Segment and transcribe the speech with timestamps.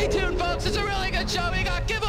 [0.00, 0.64] Stay tuned, folks.
[0.64, 1.86] It's a really good show we got.
[1.86, 2.02] Give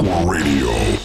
[0.00, 0.97] Radio.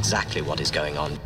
[0.00, 1.19] Exactly what is going on.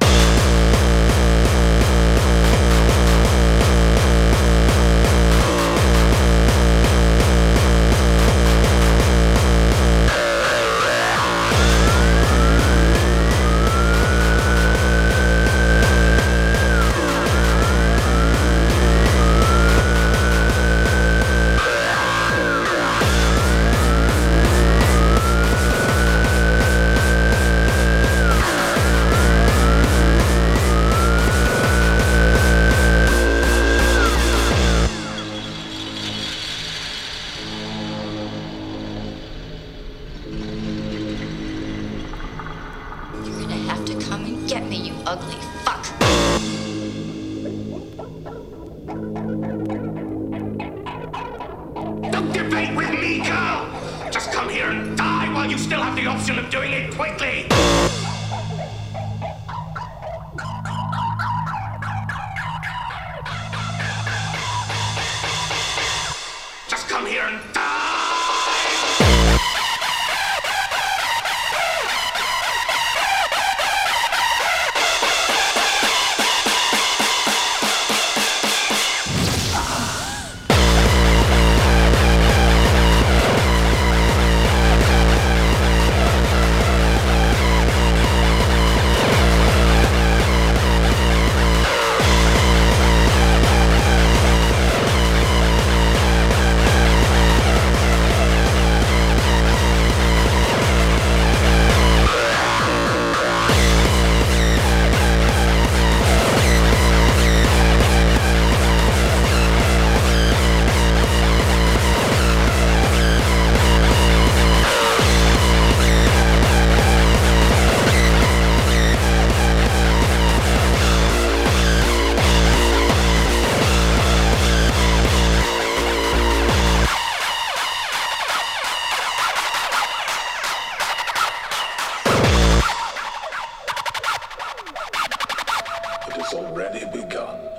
[136.34, 137.53] already begun.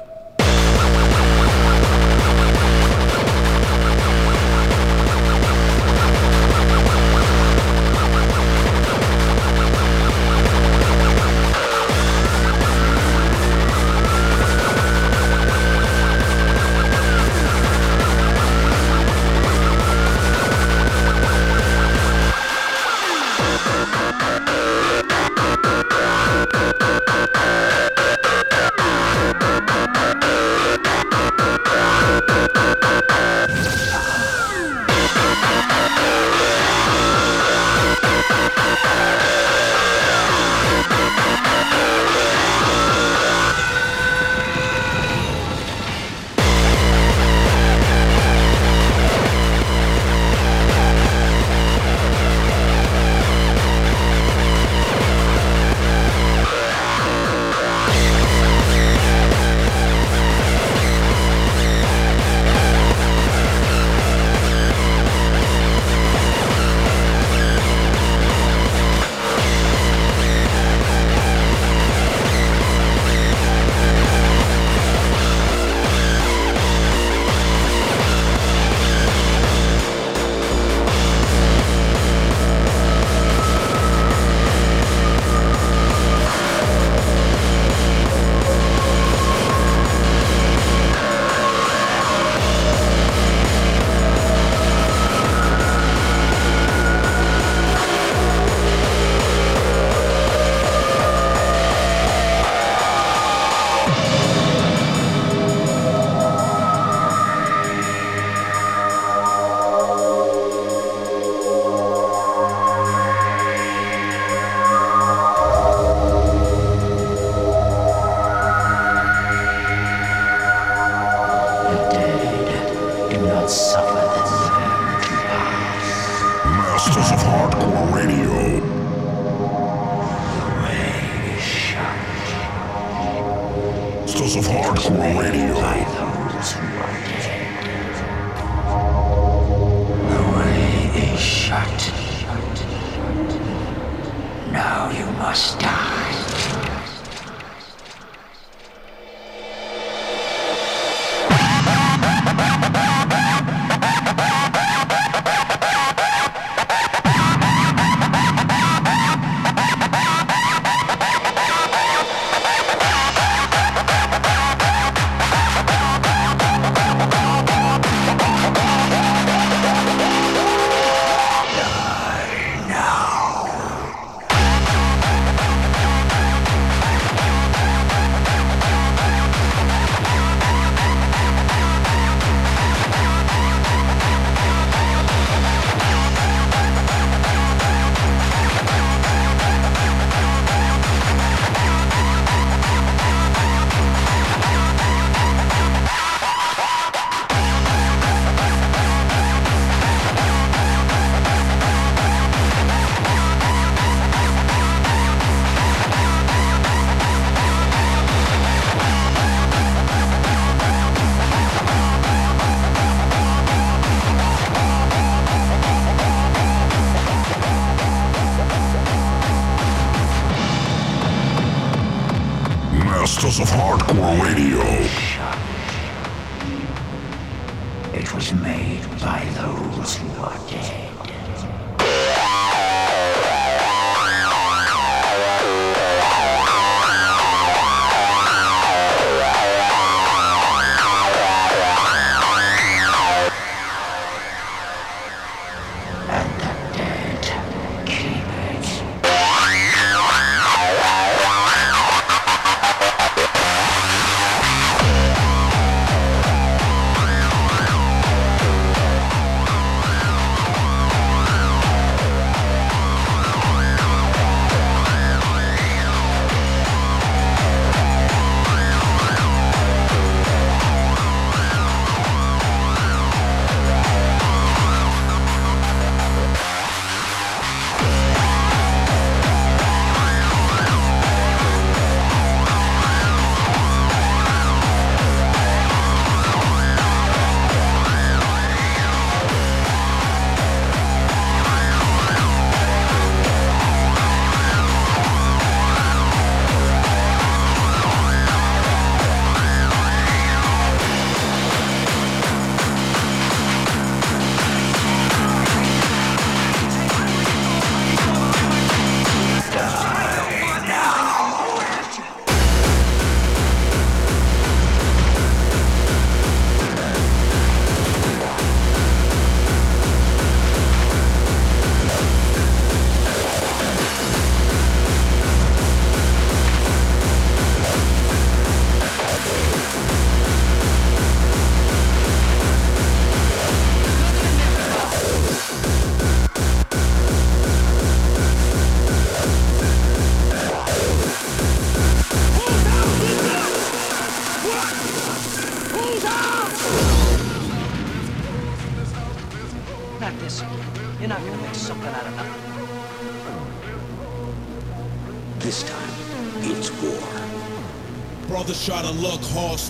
[223.39, 225.14] of hardcore radio.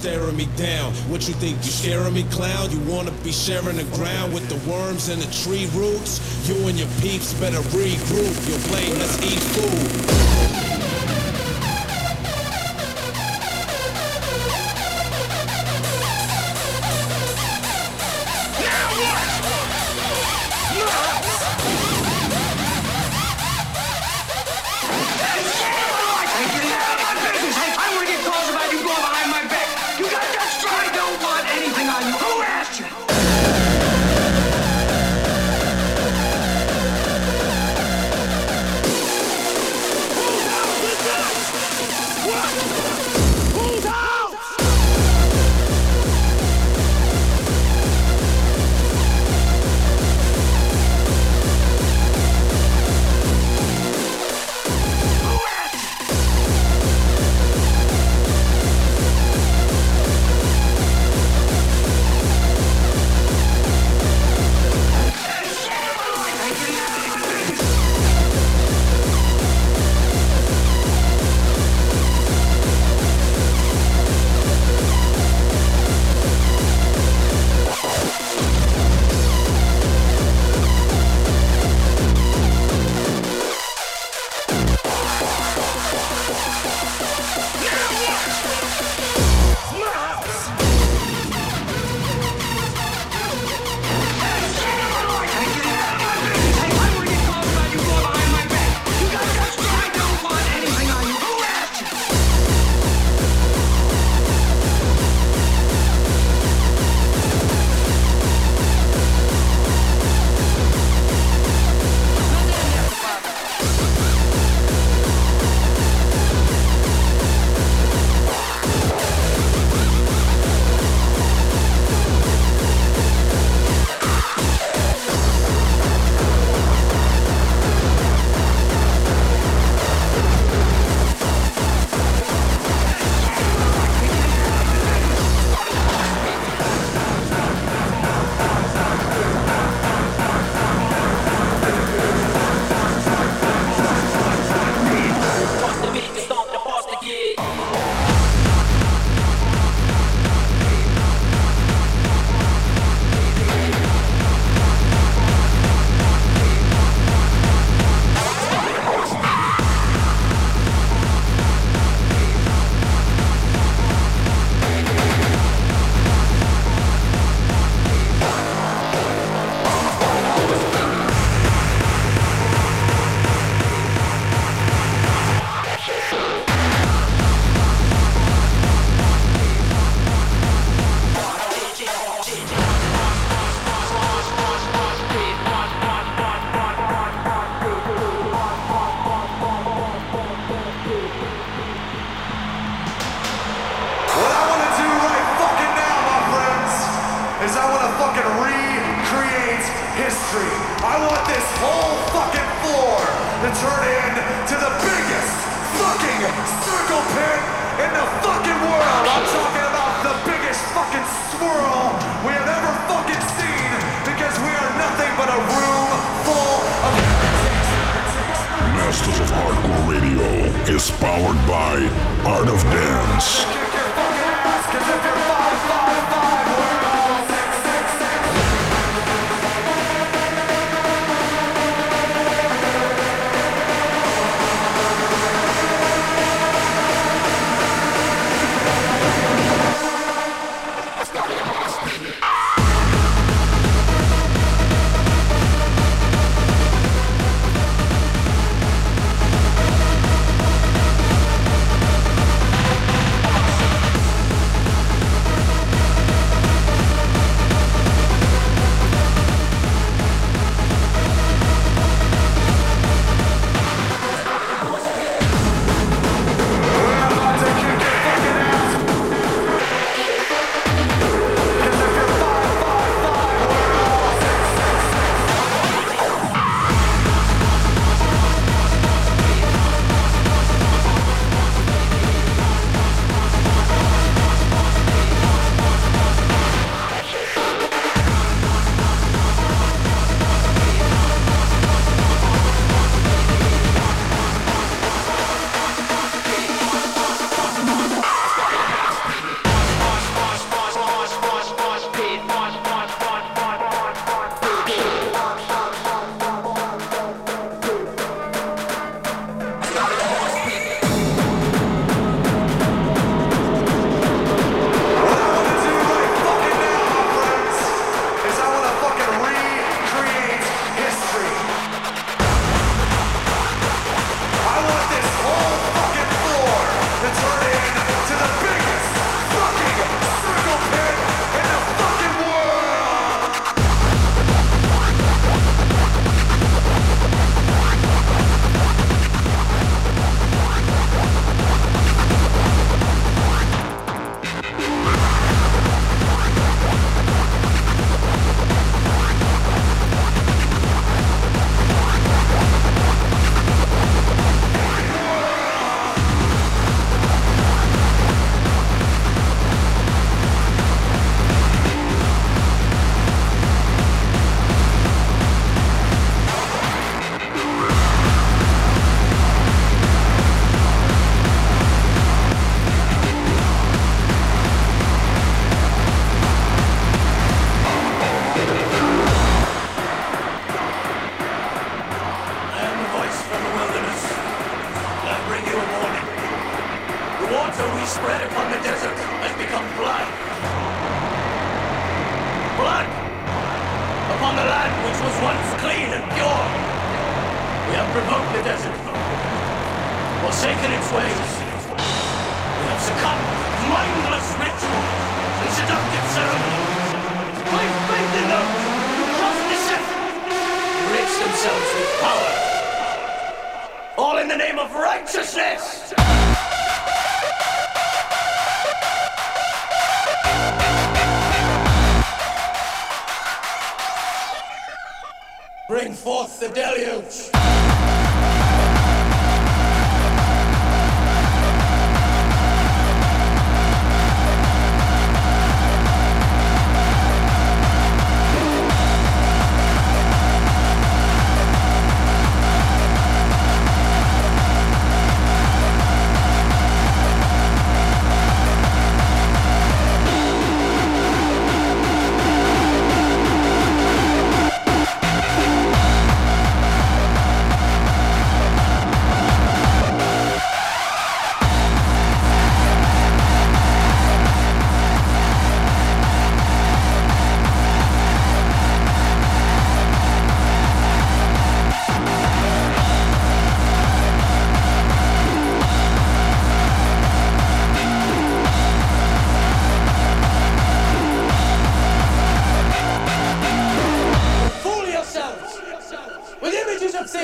[0.05, 0.93] staring me down.
[1.09, 2.69] What you think, you scaring me, clown?
[2.69, 6.21] You wanna be sharing the ground with the worms and the tree roots?
[6.47, 8.47] You and your peeps better regroup.
[8.47, 10.34] Your blame, let's eat food.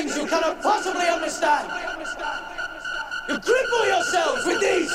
[0.02, 1.68] things you cannot possibly understand.
[3.28, 4.90] You cripple yourselves with these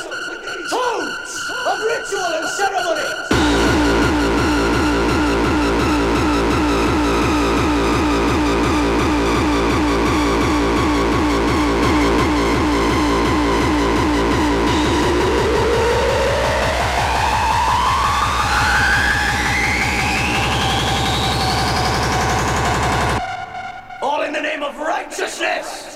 [0.70, 3.37] toads of ritual and ceremony.
[25.28, 25.87] righteousness.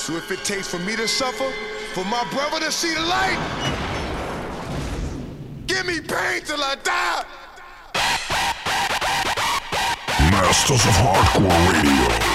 [0.00, 1.52] So if it takes for me to suffer,
[1.92, 3.38] for my brother to see the light,
[5.66, 7.24] give me pain till I die.
[10.30, 12.29] Masters of Hardcore Radio.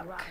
[0.00, 0.26] Rock.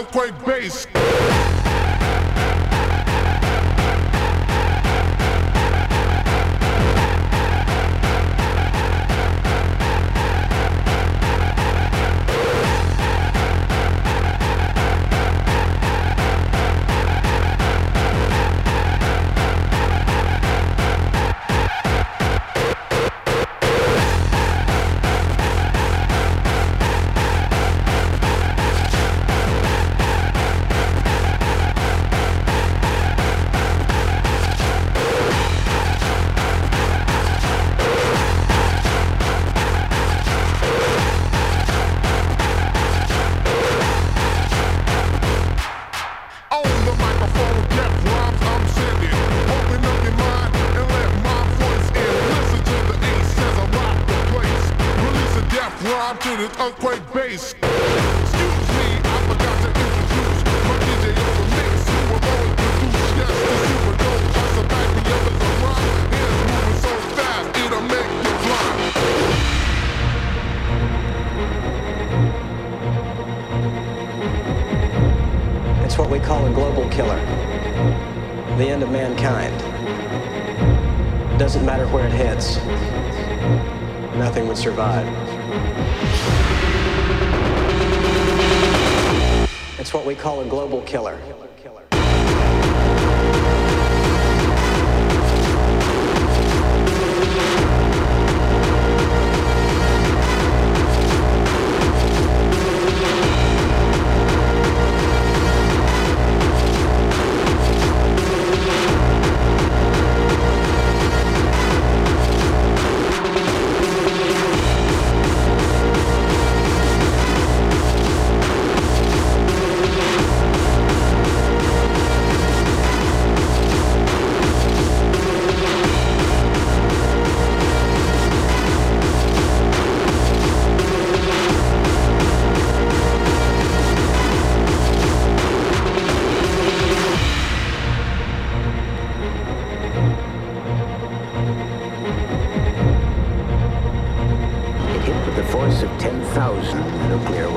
[0.00, 0.59] earthquake, baby.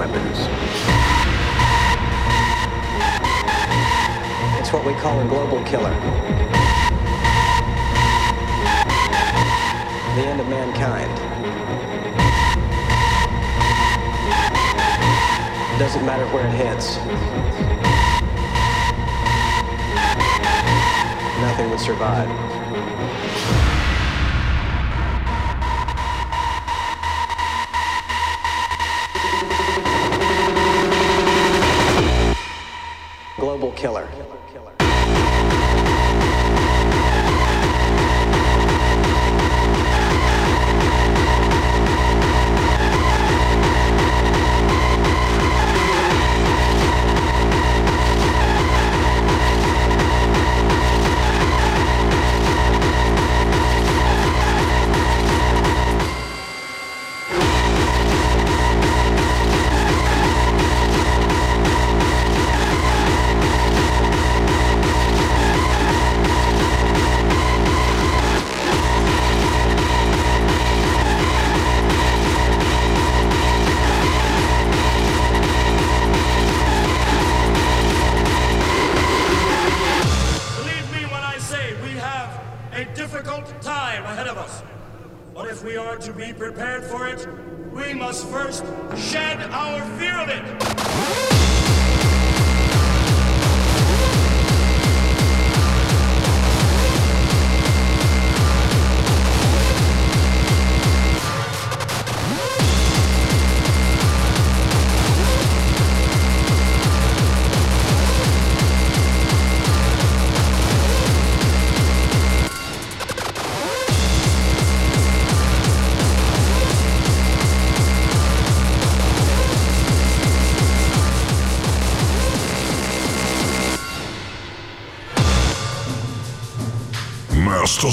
[0.06, 0.38] weapons.
[4.60, 5.92] It's what we call a global killer.
[10.16, 11.12] The end of mankind.
[15.74, 16.98] It doesn't matter where it hits.
[21.42, 22.63] Nothing would survive.
[33.44, 34.08] global killer.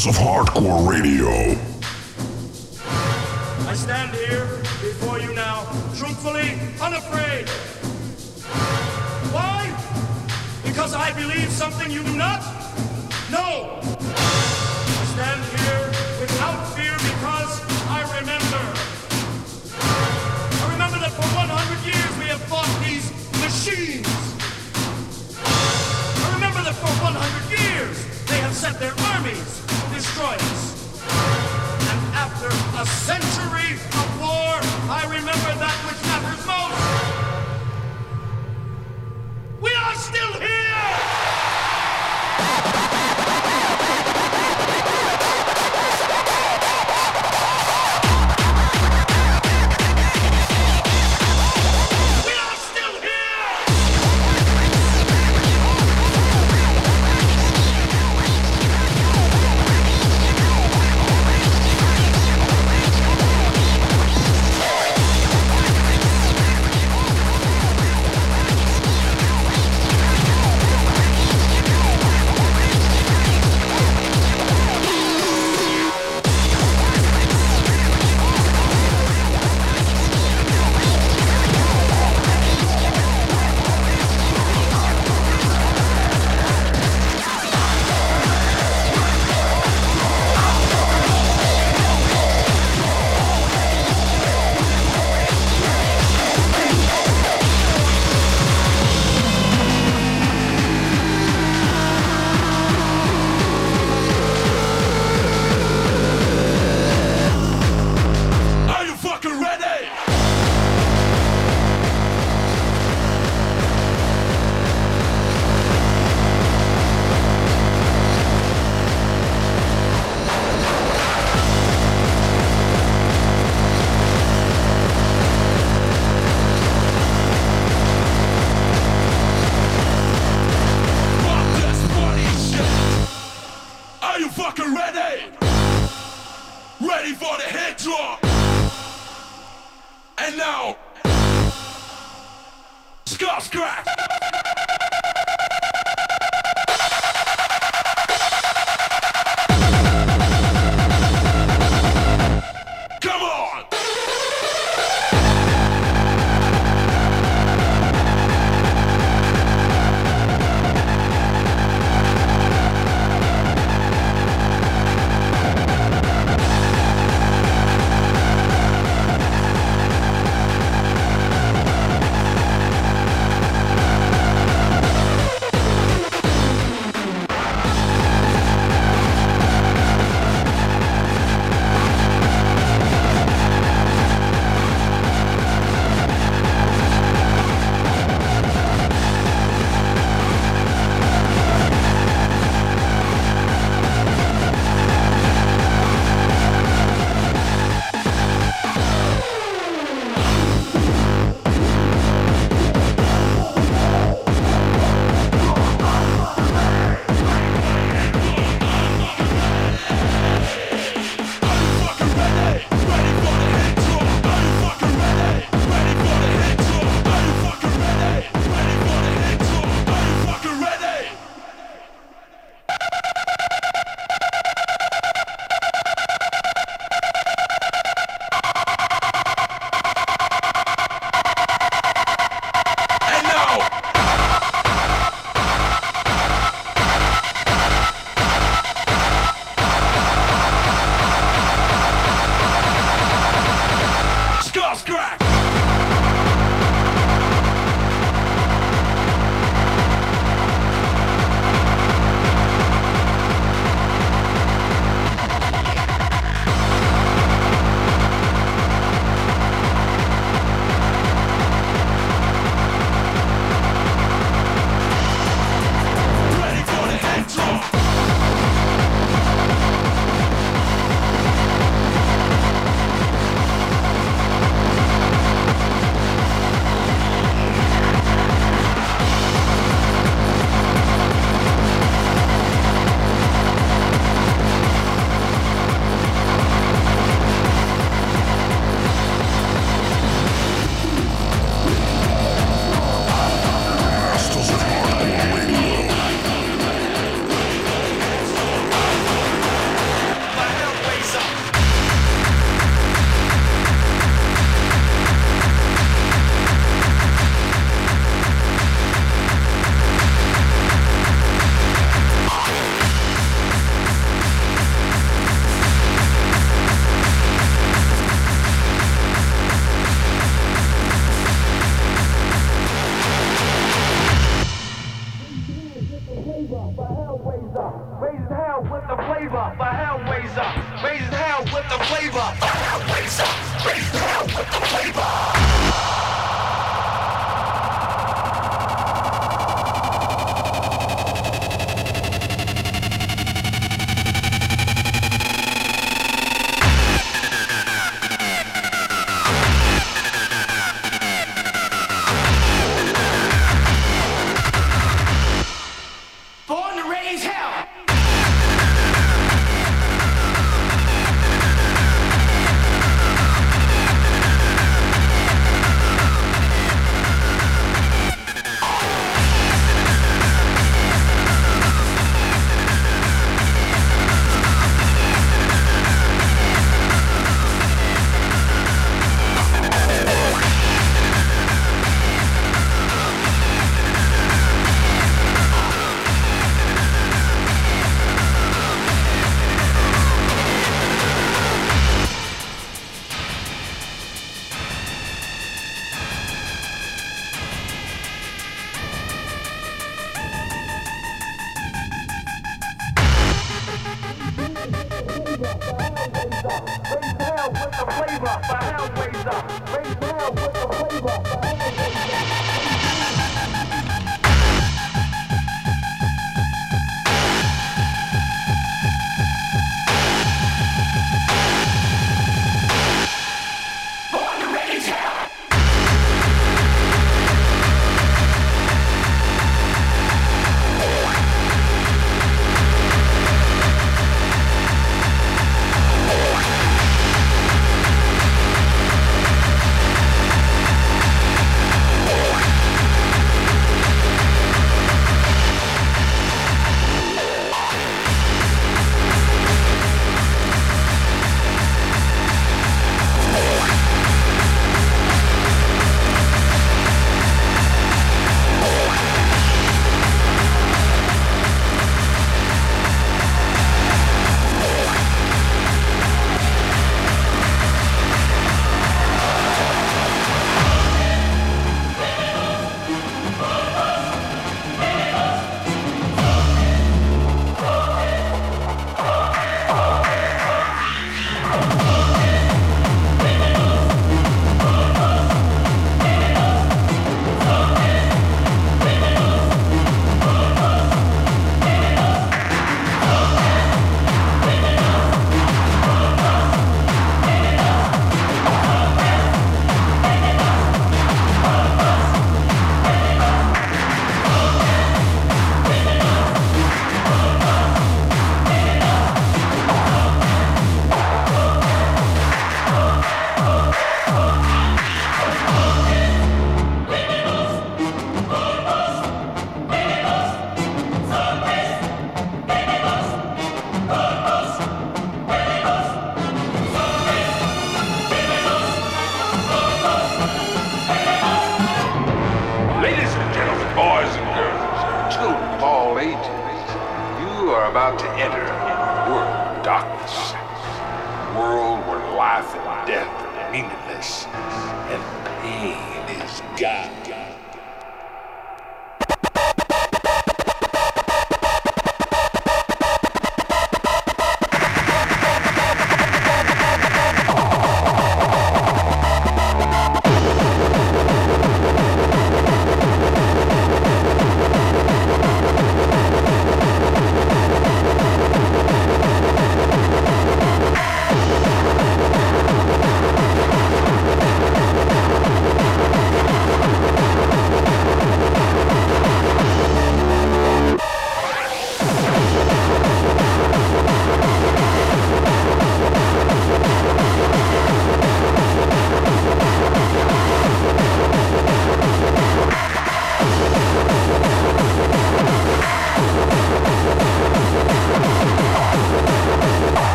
[0.00, 1.28] Masters of Hardcore Radio.
[3.68, 4.46] I stand here
[4.80, 7.46] before you now, truthfully unafraid.
[9.28, 9.68] Why?
[10.64, 12.40] Because I believe something you do not?
[13.30, 13.78] No!
[13.82, 15.88] I stand here
[16.18, 17.60] without fear because
[17.92, 18.62] I remember.
[20.64, 23.12] I remember that for 100 years we have fought these
[23.44, 24.08] machines.
[25.36, 29.59] I remember that for 100 years they have sent their armies
[30.22, 31.02] us.
[31.90, 34.52] And after a century of war,
[34.92, 36.09] I remember that which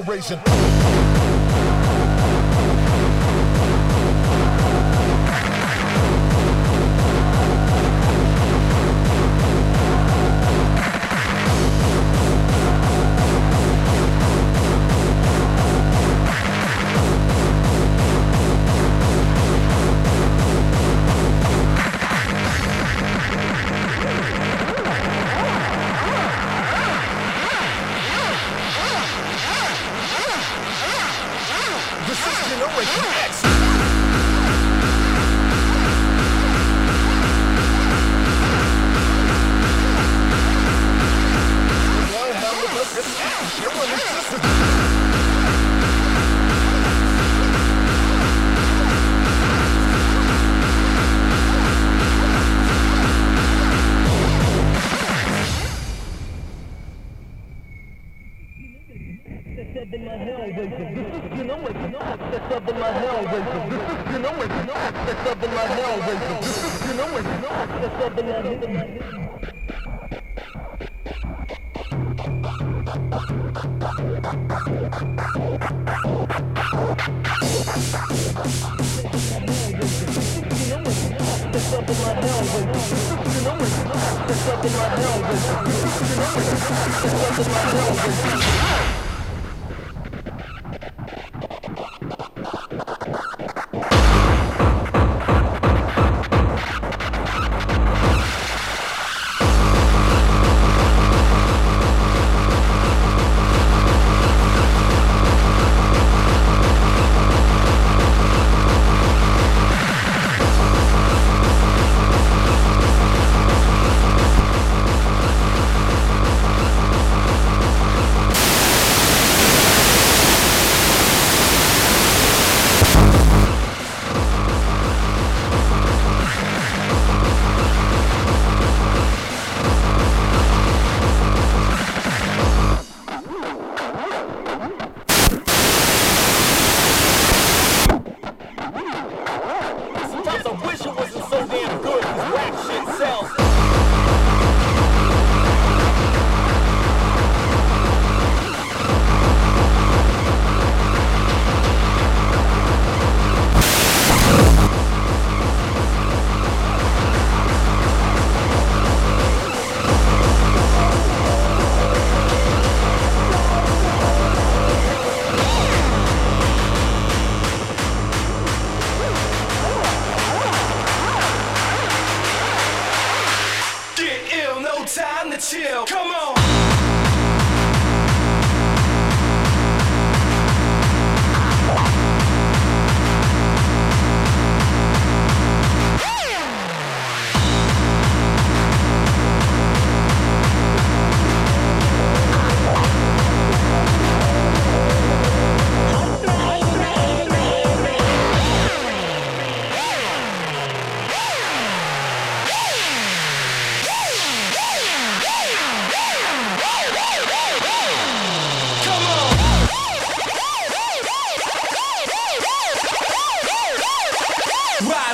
[0.00, 1.31] hell.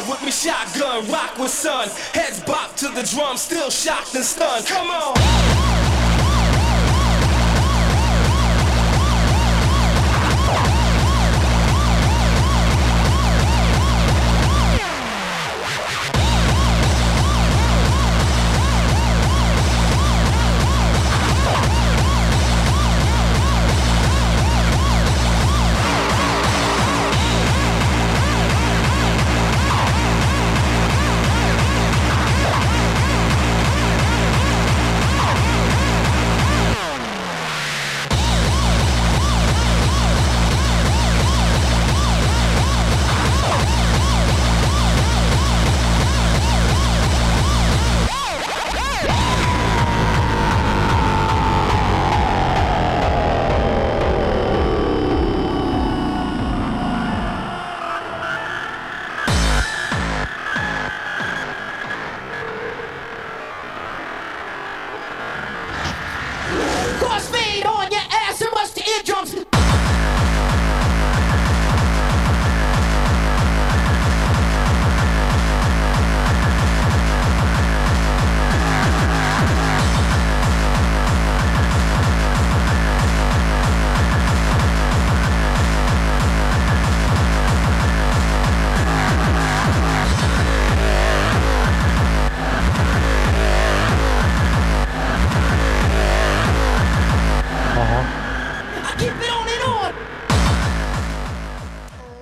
[0.09, 1.89] With me, shotgun, rock with sun.
[2.15, 4.67] Heads bop to the drum, still shocked and stunned.
[4.67, 5.78] Come on.